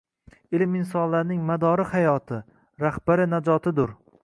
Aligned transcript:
Ilm 0.59 0.71
insonlarning 0.79 1.43
madori 1.51 1.85
hayoti, 1.91 2.41
rahbari 2.87 3.31
najotidur 3.37 3.97